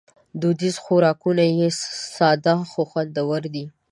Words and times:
دودیز 0.41 0.75
خوراکونه 0.83 1.43
یې 1.59 1.67
ساده 2.15 2.55
خو 2.71 2.81
خوندور 2.89 3.41
دي. 3.53 3.65